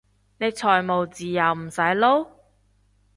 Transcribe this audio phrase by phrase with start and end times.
[0.39, 2.27] 你財務自由唔使撈？